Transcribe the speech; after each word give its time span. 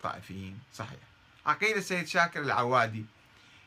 الطائفيين 0.00 0.58
صحيح. 0.74 0.98
عقيدة 1.46 1.78
السيد 1.78 2.06
شاكر 2.06 2.40
العوادي 2.40 3.04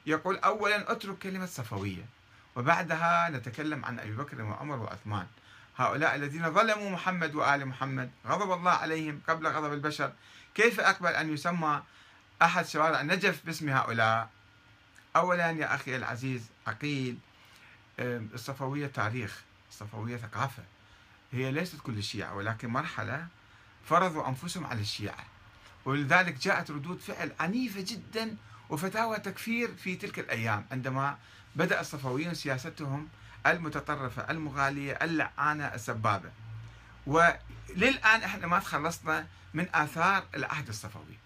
يقول 0.05 0.37
أولا 0.37 0.91
أترك 0.91 1.17
كلمة 1.17 1.45
صفوية 1.45 2.05
وبعدها 2.55 3.29
نتكلم 3.29 3.85
عن 3.85 3.99
أبي 3.99 4.11
بكر 4.11 4.41
وعمر 4.41 4.79
وعثمان. 4.79 5.27
هؤلاء 5.77 6.15
الذين 6.15 6.53
ظلموا 6.53 6.89
محمد 6.89 7.35
وآل 7.35 7.65
محمد 7.65 8.11
غضب 8.27 8.51
الله 8.51 8.71
عليهم 8.71 9.21
قبل 9.27 9.47
غضب 9.47 9.73
البشر. 9.73 10.13
كيف 10.55 10.79
أقبل 10.79 11.09
أن 11.09 11.33
يسمى 11.33 11.83
أحد 12.41 12.65
شوارع 12.65 13.01
نجف 13.01 13.45
باسم 13.45 13.69
هؤلاء؟ 13.69 14.29
أولا 15.15 15.51
يا 15.51 15.75
أخي 15.75 15.95
العزيز 15.95 16.45
عقيل 16.67 17.17
الصفوية 17.99 18.87
تاريخ 18.87 19.41
الصفوية 19.69 20.17
ثقافة. 20.17 20.63
هي 21.31 21.51
ليست 21.51 21.79
كل 21.79 21.97
الشيعة 21.97 22.35
ولكن 22.35 22.67
مرحلة 22.67 23.27
فرضوا 23.85 24.27
أنفسهم 24.27 24.65
على 24.65 24.81
الشيعة. 24.81 25.25
ولذلك 25.85 26.37
جاءت 26.37 26.71
ردود 26.71 26.99
فعل 26.99 27.31
عنيفة 27.39 27.81
جدا 27.81 28.35
وفتاوى 28.69 29.19
تكفير 29.19 29.75
في 29.75 29.95
تلك 29.95 30.19
الأيام 30.19 30.65
عندما 30.71 31.17
بدأ 31.55 31.81
الصفويون 31.81 32.33
سياستهم 32.33 33.07
المتطرفة 33.47 34.29
المغالية 34.29 34.93
اللعانة 35.01 35.65
السبابة. 35.65 36.31
وللآن 37.07 38.21
إحنا 38.23 38.47
ما 38.47 38.59
تخلصنا 38.59 39.27
من 39.53 39.67
آثار 39.73 40.23
العهد 40.35 40.67
الصفوي. 40.67 41.17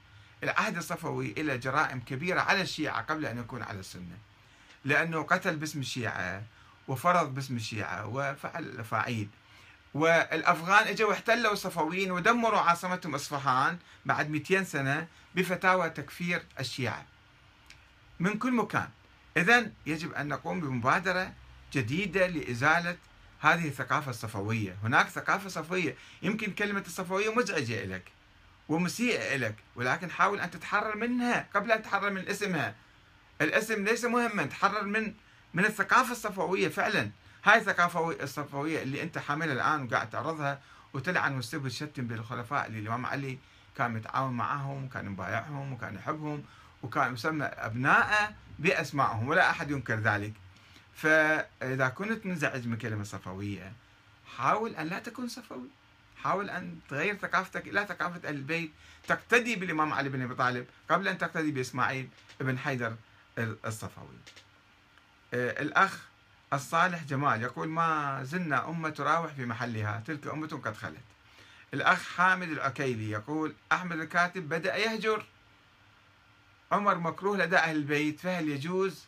العهد 0.43 0.77
الصفوي 0.77 1.31
إلى 1.37 1.57
جرائم 1.57 1.99
كبيرة 1.99 2.41
على 2.41 2.61
الشيعة 2.61 3.01
قبل 3.01 3.25
أن 3.25 3.37
يكون 3.37 3.61
على 3.63 3.79
السنة. 3.79 4.17
لأنه 4.85 5.21
قتل 5.21 5.55
باسم 5.55 5.79
الشيعة 5.79 6.43
وفرض 6.87 7.33
باسم 7.33 7.55
الشيعة 7.55 8.07
وفعل 8.07 8.83
فاعيل. 8.83 9.29
والأفغان 9.97 10.87
إجوا 10.87 11.13
احتلوا 11.13 11.53
الصفويين 11.53 12.11
ودمروا 12.11 12.59
عاصمتهم 12.59 13.15
إصفهان 13.15 13.77
بعد 14.05 14.29
200 14.29 14.63
سنة 14.63 15.07
بفتاوى 15.35 15.89
تكفير 15.89 16.43
الشيعة. 16.59 17.05
من 18.19 18.37
كل 18.37 18.51
مكان. 18.51 18.89
إذا 19.37 19.71
يجب 19.85 20.13
أن 20.13 20.27
نقوم 20.27 20.59
بمبادرة 20.59 21.33
جديدة 21.73 22.27
لإزالة 22.27 22.97
هذه 23.39 23.67
الثقافة 23.67 24.09
الصفوية. 24.09 24.75
هناك 24.83 25.07
ثقافة 25.07 25.49
صفوية. 25.49 25.95
يمكن 26.21 26.51
كلمة 26.51 26.83
الصفوية 26.87 27.35
مزعجة 27.35 27.85
لك 27.85 28.11
ومسيئة 28.69 29.35
لك 29.35 29.55
ولكن 29.75 30.11
حاول 30.11 30.39
أن 30.39 30.51
تتحرر 30.51 30.95
منها 30.95 31.47
قبل 31.55 31.71
أن 31.71 31.81
تتحرر 31.81 32.09
من 32.09 32.27
اسمها. 32.27 32.75
الاسم 33.41 33.83
ليس 33.83 34.05
مهما 34.05 34.45
تحرر 34.45 34.83
من 34.83 35.13
من 35.53 35.65
الثقافة 35.65 36.11
الصفوية 36.11 36.67
فعلا. 36.67 37.11
هاي 37.47 37.57
الثقافة 37.57 38.11
الصفوية 38.11 38.81
اللي 38.81 39.03
أنت 39.03 39.17
حاملها 39.17 39.53
الآن 39.53 39.83
وقاعد 39.83 40.09
تعرضها 40.09 40.61
وتلعن 40.93 41.37
وتسب 41.37 41.65
وتشتم 41.65 42.07
بالخلفاء 42.07 42.67
اللي 42.67 42.79
الإمام 42.79 43.05
علي 43.05 43.37
كان 43.77 43.91
متعاون 43.91 44.33
معهم 44.33 44.85
وكان 44.85 45.09
مبايعهم 45.09 45.73
وكان 45.73 45.95
يحبهم 45.95 46.43
وكان 46.83 47.13
يسمى 47.13 47.45
أبناءه 47.45 48.33
بأسمائهم 48.59 49.27
ولا 49.27 49.49
أحد 49.49 49.71
ينكر 49.71 49.95
ذلك. 49.95 50.33
فإذا 50.95 51.89
كنت 51.89 52.25
منزعج 52.25 52.67
من 52.67 52.77
كلمة 52.77 53.03
صفوية 53.03 53.73
حاول 54.37 54.75
أن 54.75 54.87
لا 54.87 54.99
تكون 54.99 55.27
صفوي. 55.27 55.69
حاول 56.23 56.49
أن 56.49 56.79
تغير 56.89 57.15
ثقافتك 57.15 57.67
إلى 57.67 57.85
ثقافة 57.89 58.29
البيت. 58.29 58.71
تقتدي 59.07 59.55
بالإمام 59.55 59.93
علي 59.93 60.09
بن 60.09 60.21
أبي 60.21 60.35
طالب 60.35 60.65
قبل 60.89 61.07
أن 61.07 61.17
تقتدي 61.17 61.51
بإسماعيل 61.51 62.09
بن 62.39 62.57
حيدر 62.57 62.95
الصفوي. 63.37 64.17
آه، 65.33 65.61
الأخ 65.61 66.07
الصالح 66.53 67.03
جمال 67.03 67.41
يقول 67.41 67.67
ما 67.67 68.23
زلنا 68.23 68.69
أمة 68.69 68.89
تراوح 68.89 69.33
في 69.33 69.45
محلها 69.45 70.03
تلك 70.07 70.27
أمة 70.27 70.47
قد 70.47 70.75
خلت. 70.75 71.03
الأخ 71.73 72.15
حامد 72.15 72.49
العكيلي 72.49 73.11
يقول 73.11 73.53
أحمد 73.71 73.99
الكاتب 73.99 74.49
بدأ 74.49 74.75
يهجر. 74.75 75.25
عمر 76.71 76.97
مكروه 76.97 77.37
لدى 77.37 77.57
أهل 77.57 77.75
البيت 77.75 78.19
فهل 78.19 78.49
يجوز 78.49 79.05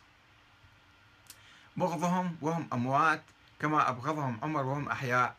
بغضهم 1.76 2.36
وهم 2.40 2.68
أموات 2.72 3.22
كما 3.60 3.88
أبغضهم 3.88 4.38
عمر 4.42 4.66
وهم 4.66 4.88
أحياء؟ 4.88 5.36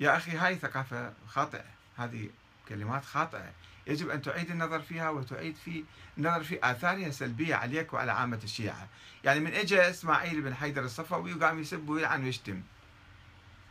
يا 0.00 0.16
أخي 0.16 0.30
هاي 0.36 0.56
ثقافة 0.56 1.12
خاطئة 1.28 1.64
هذه 1.96 2.30
كلمات 2.68 3.04
خاطئة. 3.04 3.50
يجب 3.86 4.10
أن 4.10 4.22
تعيد 4.22 4.50
النظر 4.50 4.82
فيها 4.82 5.10
وتعيد 5.10 5.56
في 5.56 5.84
النظر 6.18 6.44
في 6.44 6.58
آثارها 6.62 7.06
السلبية 7.06 7.54
عليك 7.54 7.92
وعلى 7.92 8.12
عامة 8.12 8.40
الشيعة. 8.44 8.88
يعني 9.24 9.40
من 9.40 9.54
إجا 9.54 9.90
إسماعيل 9.90 10.40
بن 10.40 10.54
حيدر 10.54 10.84
الصفوي 10.84 11.34
وقام 11.34 11.60
يسب 11.60 11.88
ويلعن 11.88 12.24
ويشتم. 12.24 12.62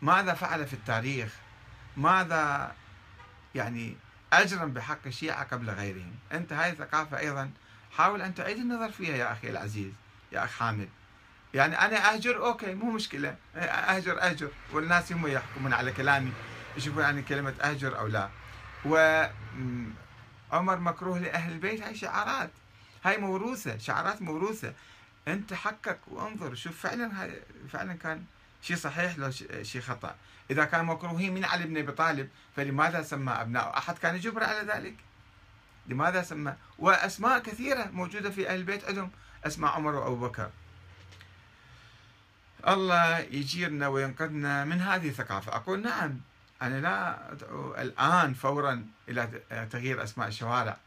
ماذا 0.01 0.33
فعل 0.33 0.67
في 0.67 0.73
التاريخ؟ 0.73 1.33
ماذا 1.97 2.75
يعني 3.55 3.95
أجرم 4.33 4.73
بحق 4.73 4.99
الشيعة 5.05 5.43
قبل 5.43 5.69
غيرهم؟ 5.69 6.13
أنت 6.31 6.53
هاي 6.53 6.69
الثقافة 6.69 7.19
أيضا 7.19 7.51
حاول 7.97 8.21
أن 8.21 8.35
تعيد 8.35 8.57
النظر 8.57 8.91
فيها 8.91 9.15
يا 9.15 9.31
أخي 9.31 9.49
العزيز 9.49 9.91
يا 10.31 10.43
أخ 10.43 10.51
حامد. 10.51 10.89
يعني 11.53 11.75
أنا 11.79 12.13
أهجر؟ 12.13 12.45
أوكي 12.45 12.73
مو 12.73 12.91
مشكلة. 12.91 13.35
أهجر 13.55 14.21
أهجر. 14.21 14.49
والناس 14.73 15.11
هم 15.11 15.27
يحكمون 15.27 15.73
على 15.73 15.91
كلامي 15.91 16.31
يشوفون 16.77 17.03
يعني 17.03 17.21
كلمة 17.21 17.53
أهجر 17.61 17.99
أو 17.99 18.07
لا. 18.07 18.29
وعمر 18.85 20.79
مكروه 20.79 21.19
لأهل 21.19 21.51
البيت 21.51 21.81
هاي 21.81 21.95
شعارات. 21.95 22.49
هاي 23.03 23.17
موروثة 23.17 23.77
شعارات 23.77 24.21
موروثة. 24.21 24.73
أنت 25.27 25.53
حقق 25.53 25.97
وانظر 26.07 26.55
شوف 26.55 26.81
فعلا 26.81 27.23
هاي 27.23 27.41
فعلا 27.69 27.93
كان 27.93 28.25
شيء 28.61 28.75
صحيح 28.75 29.17
لو 29.17 29.31
شيء 29.61 29.81
خطأ. 29.81 30.15
إذا 30.51 30.65
كان 30.65 30.85
مكروهين 30.85 31.33
من 31.33 31.45
علي 31.45 31.63
بن 31.63 31.77
أبي 31.77 31.91
طالب 31.91 32.29
فلماذا 32.55 33.01
سمى 33.01 33.31
أبناءه؟ 33.31 33.77
أحد 33.77 33.97
كان 33.97 34.15
يجبر 34.15 34.43
على 34.43 34.67
ذلك؟ 34.73 34.95
لماذا 35.87 36.21
سمى؟ 36.21 36.55
وأسماء 36.79 37.39
كثيرة 37.39 37.89
موجودة 37.91 38.29
في 38.29 38.49
أهل 38.49 38.55
البيت 38.55 38.85
عندهم 38.85 39.11
أسماء 39.45 39.71
عمر 39.71 39.95
وأبو 39.95 40.27
بكر. 40.27 40.49
الله 42.67 43.19
يجيرنا 43.19 43.87
وينقذنا 43.87 44.65
من 44.65 44.81
هذه 44.81 45.09
الثقافة. 45.09 45.55
أقول 45.55 45.81
نعم 45.81 46.19
أنا 46.61 46.79
لا 46.79 47.31
أدعو 47.31 47.75
الآن 47.75 48.33
فورا 48.33 48.85
إلى 49.09 49.41
تغيير 49.71 50.03
أسماء 50.03 50.27
الشوارع 50.27 50.77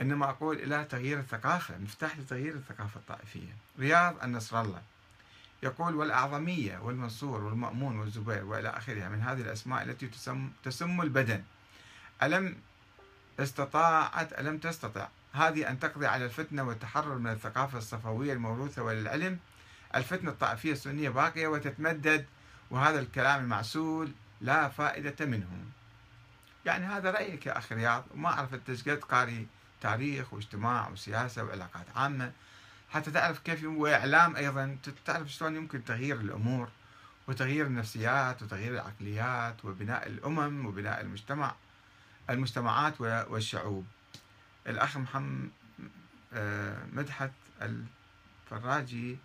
إنما 0.00 0.30
أقول 0.30 0.56
إلى 0.56 0.84
تغيير 0.84 1.18
الثقافة 1.18 1.78
مفتاح 1.78 2.18
لتغيير 2.18 2.54
الثقافة 2.54 3.00
الطائفية. 3.00 3.56
رياض 3.78 4.14
النصر 4.22 4.60
الله. 4.60 4.82
يقول 5.62 5.94
والأعظمية 5.94 6.78
والمنصور 6.78 7.44
والمأمون 7.44 7.98
والزبير 7.98 8.44
وإلى 8.44 8.68
آخرها 8.68 9.08
من 9.08 9.22
هذه 9.22 9.40
الأسماء 9.40 9.82
التي 9.82 10.06
تسم, 10.06 10.50
تسم 10.64 11.00
البدن. 11.00 11.42
ألم 12.22 12.56
استطاعت 13.40 14.32
ألم 14.32 14.58
تستطع. 14.58 15.08
هذه 15.32 15.70
أن 15.70 15.80
تقضي 15.80 16.06
على 16.06 16.24
الفتنة 16.24 16.62
والتحرر 16.62 17.18
من 17.18 17.30
الثقافة 17.30 17.78
الصفوية 17.78 18.32
الموروثة 18.32 18.82
وللعلم. 18.82 19.38
الفتنة 19.94 20.30
الطائفية 20.30 20.72
السنية 20.72 21.08
باقية 21.08 21.46
وتتمدد 21.46 22.26
وهذا 22.70 23.00
الكلام 23.00 23.42
المعسول 23.42 24.12
لا 24.40 24.68
فائدة 24.68 25.26
منه 25.26 25.48
يعني 26.66 26.86
هذا 26.86 27.10
رأيك 27.10 27.46
يا 27.46 27.58
أخي 27.58 27.74
رياض؟ 27.74 28.04
وما 28.14 28.28
أعرف 28.28 28.54
أنت 28.54 28.88
قاري 28.88 29.46
تاريخ 29.80 30.34
واجتماع 30.34 30.88
وسياسة 30.88 31.44
وعلاقات 31.44 31.86
عامة. 31.96 32.32
حتى 32.90 33.10
تعرف 33.10 33.38
كيف 33.38 33.64
وإعلام 33.64 34.36
أيضا 34.36 34.78
تعرف 35.04 35.32
شلون 35.32 35.56
يمكن 35.56 35.84
تغيير 35.84 36.20
الأمور 36.20 36.68
وتغيير 37.28 37.66
النفسيات 37.66 38.42
وتغيير 38.42 38.74
العقليات 38.74 39.64
وبناء 39.64 40.06
الأمم 40.06 40.66
وبناء 40.66 41.00
المجتمع 41.00 41.54
المجتمعات 42.30 43.00
والشعوب. 43.00 43.86
الأخ 44.66 44.96
محمد 44.96 45.50
آه، 46.32 46.86
مدحت 46.92 47.30
الفراجي 47.62 49.18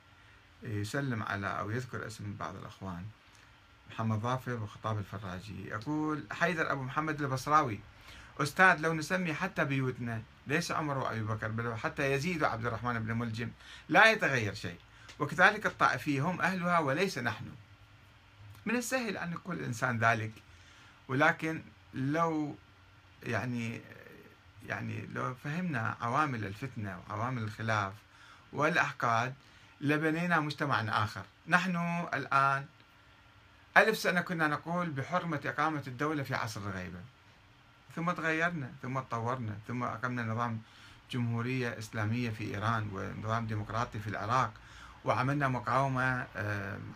يسلم 0.64 1.24
على 1.24 1.48
أو 1.48 1.72
يذكر 1.72 2.08
اسم 2.08 2.36
بعض 2.40 2.56
الأخوان. 2.56 3.06
محمد 3.92 4.20
ظافر 4.20 4.54
وخطاب 4.54 4.98
الفراجي. 4.98 5.68
يقول 5.68 6.24
حيدر 6.32 6.72
أبو 6.72 6.84
محمد 6.84 7.22
البصراوي 7.22 7.80
أستاذ 8.40 8.80
لو 8.80 8.94
نسمي 8.94 9.34
حتى 9.34 9.66
بيوتنا 9.66 10.22
ليس 10.48 10.72
عمر 10.72 10.98
وأبي 10.98 11.24
بكر 11.24 11.48
بل 11.48 11.76
حتى 11.76 12.12
يزيد 12.12 12.44
وعبد 12.44 12.66
الرحمن 12.66 13.00
بن 13.00 13.14
ملجم 13.14 13.52
لا 13.90 14.12
يتغير 14.12 14.54
شيء. 14.54 14.78
وكذلك 15.20 15.66
الطائفية 15.66 16.22
هم 16.22 16.42
أهلها 16.42 16.80
وليس 16.80 17.18
نحن. 17.18 17.46
من 18.66 18.76
السهل 18.76 19.18
أن 19.18 19.32
يقول 19.32 19.60
الإنسان 19.60 20.00
ذلك 20.00 20.32
ولكن 21.08 21.62
لو 21.94 22.56
يعني 23.24 23.82
يعني 24.68 25.06
لو 25.14 25.36
فهمنا 25.36 25.98
عوامل 26.02 26.46
الفتنة 26.46 27.00
وعوامل 27.00 27.44
الخلاف 27.44 27.94
والأحقاد 28.54 29.34
لبنينا 29.82 30.40
مجتمعا 30.40 31.04
آخر. 31.04 31.24
نحن 31.48 32.06
الآن 32.14 32.66
ألف 33.78 33.98
سنة 33.98 34.22
كنا 34.22 34.48
نقول 34.48 34.90
بحرمة 34.90 35.42
إقامة 35.46 35.84
الدولة 35.88 36.24
في 36.24 36.36
عصر 36.36 36.62
الغيبة. 36.62 37.00
ثم 37.96 38.12
تغيرنا 38.12 38.72
ثم 38.82 39.00
تطورنا 39.00 39.58
ثم 39.68 39.84
أقمنا 39.84 40.24
نظام 40.24 40.62
جمهورية 41.12 41.80
إسلامية 41.80 42.30
في 42.30 42.44
إيران 42.56 42.90
ونظام 42.94 43.48
ديمقراطي 43.48 44.00
في 44.00 44.08
العراق 44.08 44.54
وعملنا 45.06 45.48
مقاومة 45.48 46.28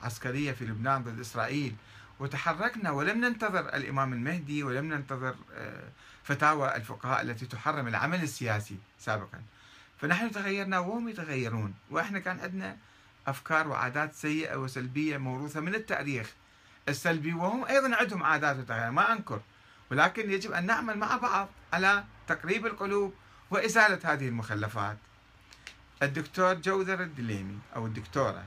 عسكرية 0.03 0.51
في 0.51 0.65
لبنان 0.65 1.03
ضد 1.03 1.19
إسرائيل 1.19 1.75
وتحركنا 2.19 2.91
ولم 2.91 3.25
ننتظر 3.25 3.59
الإمام 3.59 4.13
المهدي 4.13 4.63
ولم 4.63 4.93
ننتظر 4.93 5.35
آه، 5.55 5.89
فتاوى 6.23 6.75
الفقهاء 6.75 7.21
التي 7.21 7.45
تحرم 7.45 7.87
العمل 7.87 8.23
السياسي 8.23 8.77
سابقا. 8.99 9.41
فنحن 10.01 10.31
تغيرنا 10.31 10.79
وهم 10.79 11.09
يتغيرون 11.09 11.73
وإحنا 11.91 12.19
كان 12.19 12.39
عندنا 12.39 12.77
أفكار 13.27 13.67
وعادات 13.67 14.13
سيئة 14.13 14.55
وسلبية 14.55 15.17
موروثة 15.17 15.59
من 15.59 15.75
التاريخ. 15.75 16.33
السلبي 16.89 17.33
وهم 17.33 17.65
أيضا 17.65 17.95
عندهم 17.95 18.23
عادات 18.23 18.57
وتغيرات 18.57 18.91
ما 18.93 19.11
أنكر 19.11 19.41
ولكن 19.91 20.31
يجب 20.31 20.51
أن 20.51 20.65
نعمل 20.65 20.97
مع 20.97 21.17
بعض 21.17 21.47
على 21.73 22.03
تقريب 22.27 22.65
القلوب 22.65 23.13
وإزالة 23.51 24.13
هذه 24.13 24.27
المخلفات. 24.27 24.97
الدكتور 26.03 26.53
جوذر 26.53 27.03
الدليمي 27.03 27.59
أو 27.75 27.85
الدكتورة 27.85 28.43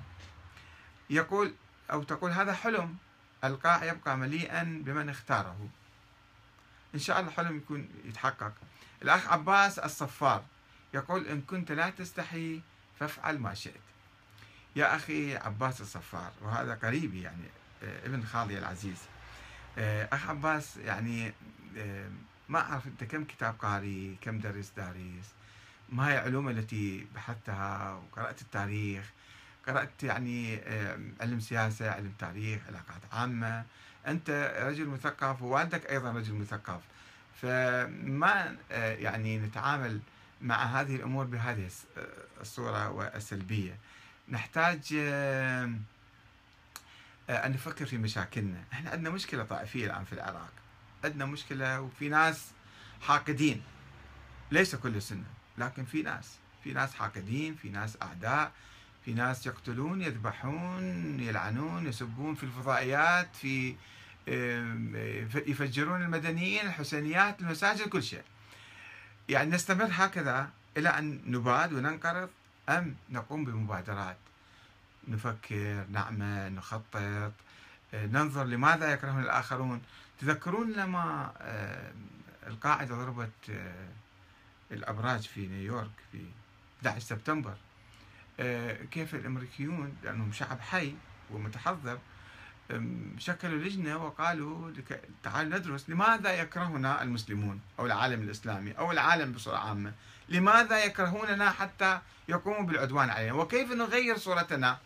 يقول 1.10 1.54
أو 1.90 2.02
تقول 2.02 2.30
هذا 2.30 2.52
حلم 2.52 2.96
القاع 3.44 3.84
يبقى 3.84 4.16
مليئا 4.16 4.82
بمن 4.84 5.08
اختاره. 5.08 5.68
إن 6.94 6.98
شاء 6.98 7.20
الله 7.20 7.30
حلم 7.30 7.56
يكون 7.56 7.88
يتحقق. 8.04 8.52
الأخ 9.02 9.32
عباس 9.32 9.78
الصفار 9.78 10.44
يقول 10.94 11.26
إن 11.26 11.40
كنت 11.42 11.72
لا 11.72 11.90
تستحي 11.90 12.60
فافعل 13.00 13.38
ما 13.38 13.54
شئت. 13.54 13.80
يا 14.76 14.96
أخي 14.96 15.36
عباس 15.36 15.80
الصفار 15.80 16.32
وهذا 16.42 16.74
قريبي 16.74 17.22
يعني 17.22 17.44
ابن 17.82 18.24
خالي 18.24 18.58
العزيز. 18.58 18.98
آه، 19.78 20.08
أخ 20.12 20.30
عباس 20.30 20.76
يعني 20.76 21.32
آه، 21.78 22.10
ما 22.48 22.60
أعرف 22.60 22.86
أنت 22.86 23.04
كم 23.04 23.24
كتاب 23.24 23.54
قاري 23.58 24.16
كم 24.20 24.38
درس 24.38 24.72
دارس 24.76 25.32
ما 25.88 26.08
هي 26.08 26.18
العلوم 26.18 26.48
التي 26.48 27.06
بحثتها 27.14 27.92
وقرأت 27.92 28.42
التاريخ؟ 28.42 29.10
قرأت 29.66 30.02
يعني 30.02 30.60
علم 31.20 31.40
سياسة 31.40 31.90
علم 31.90 32.12
تاريخ 32.18 32.60
علاقات 32.68 33.02
عامة. 33.12 33.64
أنت 34.06 34.54
رجل 34.62 34.86
مثقف 34.86 35.42
ووالدك 35.42 35.90
أيضا 35.90 36.12
رجل 36.12 36.34
مثقف. 36.34 36.80
فما 37.42 38.56
يعني 38.70 39.38
نتعامل 39.38 40.00
مع 40.40 40.64
هذه 40.64 40.96
الأمور 40.96 41.24
بهذه 41.24 41.68
الصورة 42.40 42.90
والسلبية. 42.90 43.78
نحتاج 44.28 44.94
آه، 44.98 45.72
أن 47.30 47.52
نفكر 47.52 47.86
في 47.86 47.98
مشاكلنا. 47.98 48.64
إحنا 48.72 48.90
عندنا 48.90 49.10
مشكلة 49.10 49.44
طائفية 49.44 49.86
الآن 49.86 50.04
في 50.04 50.12
العراق. 50.12 50.52
عندنا 51.04 51.26
مشكلة 51.26 51.80
وفي 51.80 52.08
ناس 52.08 52.50
حاقدين. 53.00 53.62
ليس 54.50 54.74
كل 54.74 54.96
السنة 54.96 55.24
لكن 55.58 55.84
في 55.84 56.02
ناس. 56.02 56.38
في 56.64 56.72
ناس 56.72 56.94
حاقدين 56.94 57.54
في 57.54 57.68
ناس 57.68 57.98
أعداء 58.02 58.52
في 59.04 59.12
ناس 59.14 59.46
يقتلون 59.46 60.02
يذبحون 60.02 61.20
يلعنون 61.20 61.86
يسبون 61.86 62.34
في 62.34 62.42
الفضائيات 62.42 63.36
في 63.36 63.76
يفجرون 65.46 66.02
المدنيين 66.02 66.66
الحسينيات 66.66 67.40
المساجد 67.40 67.88
كل 67.88 68.02
شيء. 68.02 68.22
يعني 69.28 69.50
نستمر 69.50 69.88
هكذا 69.90 70.50
إلى 70.76 70.88
أن 70.88 71.20
نباد 71.26 71.72
وننقرض 71.72 72.28
أم 72.68 72.96
نقوم 73.10 73.44
بمبادرات؟ 73.44 74.16
نفكر 75.08 75.84
نعمل 75.90 76.54
نخطط. 76.54 77.32
ننظر 77.94 78.44
لماذا 78.44 78.92
يكرهون 78.92 79.22
الآخرون. 79.22 79.82
تذكرون 80.20 80.72
لما 80.72 81.32
آه، 81.40 81.92
القاعدة 82.46 82.94
ضربت 82.94 83.50
آه، 83.50 83.88
الأبراج 84.70 85.20
في 85.20 85.46
نيويورك 85.46 85.90
في 86.12 86.24
11 86.80 87.00
سبتمبر. 87.00 87.54
آه، 88.40 88.84
كيف 88.84 89.14
الأمريكيون 89.14 89.96
لأنهم 90.02 90.32
شعب 90.32 90.60
حي 90.60 90.94
ومتحضر 91.30 91.98
شكلوا 93.18 93.58
لجنة 93.58 94.04
وقالوا 94.04 94.72
تعالوا 95.22 95.58
ندرس 95.58 95.90
لماذا 95.90 96.32
يكرهنا 96.32 97.02
المسلمون 97.02 97.60
أو 97.78 97.86
العالم 97.86 98.22
الإسلامي 98.22 98.72
أو 98.72 98.92
العالم 98.92 99.32
بصورة 99.32 99.56
عامة. 99.56 99.92
لماذا 100.28 100.84
يكرهوننا 100.84 101.50
حتى 101.50 101.98
يقوموا 102.28 102.62
بالعدوان 102.62 103.10
علينا؟ 103.10 103.32
وكيف 103.32 103.72
نغير 103.72 104.16
صورتنا 104.16 104.78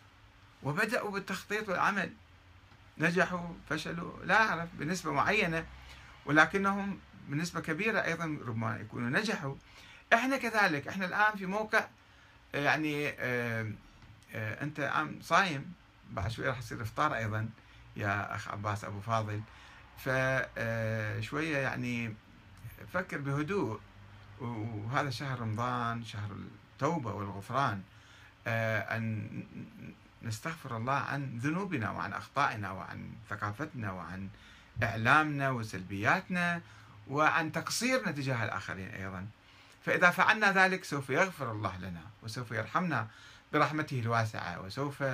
وبدأوا 0.62 1.10
بالتخطيط 1.10 1.68
والعمل. 1.68 2.12
نجحوا 2.98 3.48
فشلوا 3.68 4.24
لا 4.24 4.48
أعرف 4.48 4.68
بنسبة 4.74 5.12
معينة 5.12 5.66
ولكنهم 6.26 6.98
بنسبة 7.28 7.60
كبيرة 7.60 8.04
أيضا 8.04 8.24
ربما 8.24 8.76
يكونوا 8.76 9.20
نجحوا. 9.20 9.54
إحنا 10.12 10.36
كذلك 10.36 10.88
إحنا 10.88 11.06
الآن 11.06 11.36
في 11.36 11.46
موقع 11.46 11.86
يعني 12.54 13.08
آه 13.08 13.72
آه 14.34 14.62
أنت 14.62 14.80
عم 14.80 15.18
صايم 15.22 15.72
بعد 16.10 16.30
شوي 16.30 16.48
راح 16.48 16.58
يصير 16.58 16.82
إفطار 16.82 17.14
أيضا 17.14 17.48
يا 17.96 18.34
أخ 18.34 18.48
عباس 18.48 18.84
أبو 18.84 19.00
فاضل. 19.00 19.40
فشويه 19.98 21.58
يعني 21.58 22.14
فكر 22.92 23.18
بهدوء 23.18 23.80
وهذا 24.40 25.10
شهر 25.10 25.40
رمضان 25.40 26.04
شهر 26.04 26.30
التوبة 26.32 27.12
والغفران 27.12 27.82
أن 28.46 29.44
نستغفر 30.22 30.76
الله 30.76 30.92
عن 30.92 31.38
ذنوبنا 31.38 31.90
وعن 31.90 32.12
أخطائنا 32.12 32.70
وعن 32.70 33.10
ثقافتنا 33.30 33.92
وعن 33.92 34.28
إعلامنا 34.82 35.50
وسلبياتنا 35.50 36.60
وعن 37.08 37.52
تقصيرنا 37.52 38.10
تجاه 38.10 38.44
الآخرين 38.44 38.88
أيضا. 38.88 39.26
فإذا 39.84 40.10
فعلنا 40.10 40.52
ذلك 40.52 40.84
سوف 40.84 41.10
يغفر 41.10 41.52
الله 41.52 41.78
لنا 41.78 42.02
وسوف 42.22 42.50
يرحمنا 42.50 43.08
برحمته 43.52 44.00
الواسعة 44.00 44.60
وسوف 44.60 45.04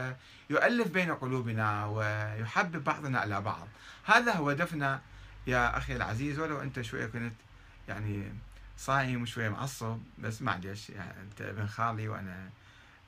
يؤلف 0.50 0.88
بين 0.88 1.14
قلوبنا 1.14 1.87
ويحبب 1.87 2.84
بعضنا 2.84 3.25
إلى 3.25 3.40
بعض. 3.40 3.69
هذا 4.04 4.32
هو 4.32 4.50
هدفنا 4.50 5.00
يا 5.46 5.76
أخي 5.76 5.96
العزيز 5.96 6.38
ولو 6.38 6.60
أنت 6.62 6.81
شوية 6.81 7.06
كنت 7.06 7.34
يعني 7.88 8.32
صايم 8.78 9.22
وشوية 9.22 9.49
معصب 9.49 9.99
بس 10.19 10.43
معلش 10.43 10.90
يعني 10.90 11.20
أنت 11.20 11.40
ابن 11.40 11.66
خالي 11.66 12.08
وأنا 12.08 12.50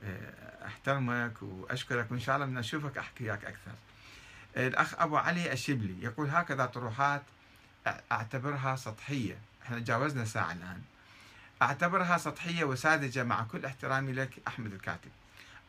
آه، 0.04 0.66
أحترمك 0.66 1.42
وأشكرك 1.42 2.10
وإن 2.10 2.20
شاء 2.20 2.34
الله 2.34 2.46
بدنا 2.46 2.60
نشوفك 2.60 2.98
أحكي 2.98 3.24
وياك 3.24 3.44
أكثر. 3.44 3.72
الأخ 4.56 4.94
أبو 5.00 5.16
علي 5.16 5.52
الشبلي 5.52 6.02
يقول 6.02 6.30
هكذا 6.30 6.66
طروحات 6.66 7.22
أعتبرها 8.12 8.76
سطحية. 8.76 9.38
إحنا 9.62 9.78
تجاوزنا 9.78 10.24
ساعة 10.24 10.52
الآن. 10.52 10.82
أعتبرها 11.62 12.18
سطحية 12.18 12.64
وساذجة 12.64 13.24
مع 13.24 13.42
كل 13.42 13.64
احترامي 13.64 14.12
لك 14.12 14.30
أحمد 14.48 14.72
الكاتب. 14.72 15.10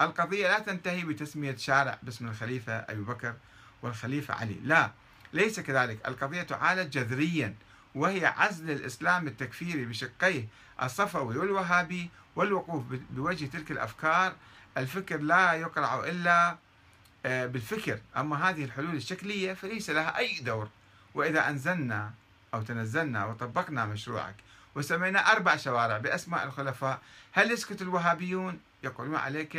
القضية 0.02 0.48
لا 0.48 0.60
تنتهي 0.60 1.04
بتسمية 1.04 1.56
شارع 1.56 1.98
باسم 2.04 2.28
الخليفة 2.28 2.74
أبي 2.74 3.02
بكر 3.02 3.34
والخليفة 3.82 4.34
علي. 4.34 4.60
لا 4.64 4.92
ليس 5.34 5.60
كذلك. 5.60 6.08
القضية 6.08 6.42
تعالج 6.42 6.90
جذريا 6.90 7.56
وهي 7.96 8.26
عزل 8.26 8.72
الإسلام 8.72 9.28
التكفيري 9.28 9.86
بشقيه 9.86 10.48
الصفوي 10.84 11.38
والوهابي 11.38 12.10
والوقوف 12.36 12.84
بوجه 13.10 13.46
تلك 13.46 13.72
الأفكار. 13.72 14.36
الفكر 14.78 15.18
لا 15.18 15.54
يقرع 15.54 16.04
إلا 16.04 16.58
آه، 17.26 17.46
بالفكر. 17.46 18.00
أما 18.18 18.50
هذه 18.50 18.64
الحلول 18.64 18.96
الشكلية 18.96 19.54
فليس 19.54 19.90
لها 19.90 20.18
أي 20.18 20.40
دور. 20.40 20.70
وإذا 21.14 21.50
أنزلنا 21.50 22.14
أو 22.54 22.62
تنزلنا 22.62 23.26
وطبقنا 23.26 23.86
مشروعك 23.86 24.36
وسمينا 24.76 25.20
أربع 25.20 25.56
شوارع 25.56 25.98
بأسماء 25.98 26.44
الخلفاء 26.44 27.00
هل 27.32 27.52
يسكت 27.52 27.82
الوهابيون؟ 27.82 28.60
يقولون 28.84 29.16
عليك 29.16 29.56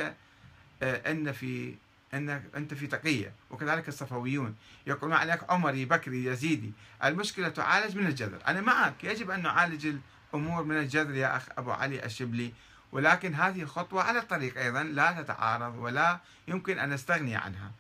آه، 0.82 1.10
أن 1.10 1.32
في 1.32 1.74
أنك 2.14 2.42
أنت 2.56 2.74
في 2.74 2.86
تقية 2.86 3.32
وكذلك 3.50 3.88
الصفويون. 3.88 4.56
يقولون 4.86 5.16
عليك 5.16 5.50
عمري 5.50 5.84
بكري 5.84 6.24
يزيدي 6.24 6.72
المشكلة 7.04 7.48
تعالج 7.48 7.96
من 7.96 8.06
الجذر. 8.06 8.38
أنا 8.48 8.60
معك 8.60 9.04
يجب 9.04 9.30
أن 9.30 9.42
نعالج 9.42 9.96
الأمور 10.34 10.64
من 10.64 10.76
الجذر 10.76 11.14
يا 11.14 11.36
أخ 11.36 11.42
أبو 11.58 11.70
علي 11.72 12.04
الشبلي. 12.04 12.52
ولكن 12.92 13.34
هذه 13.34 13.62
الخطوة 13.62 14.02
على 14.02 14.18
الطريق 14.18 14.58
أيضا 14.58 14.82
لا 14.82 15.22
تتعارض 15.22 15.74
ولا 15.78 16.20
يمكن 16.48 16.78
أن 16.78 16.90
نستغني 16.90 17.36
عنها. 17.36 17.70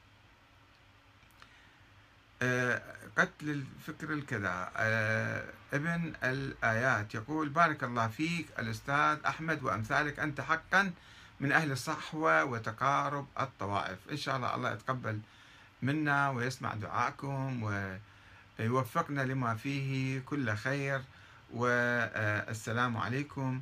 آه، 2.42 2.82
قتل 3.18 3.50
الفكر 3.50 4.12
الكذا. 4.12 4.70
آه، 4.76 5.44
ابن 5.72 6.12
الآيات. 6.24 7.14
يقول 7.14 7.48
بارك 7.48 7.84
الله 7.84 8.08
فيك 8.08 8.46
الأستاذ 8.58 9.18
أحمد 9.26 9.62
وأمثالك. 9.62 10.18
أنت 10.18 10.40
حقا 10.40 10.92
من 11.40 11.52
أهل 11.52 11.72
الصحوة 11.72 12.44
وتقارب 12.44 13.26
الطوائف. 13.40 13.98
إن 14.10 14.16
شاء 14.16 14.36
الله 14.36 14.54
الله 14.54 14.72
يتقبل 14.72 15.20
منا 15.82 16.30
ويسمع 16.30 16.74
دعاءكم 16.74 17.62
ويوفقنا 18.58 19.20
لما 19.20 19.54
فيه 19.54 20.20
كل 20.20 20.54
خير. 20.54 21.02
والسلام 21.54 22.96
عليكم 22.96 23.60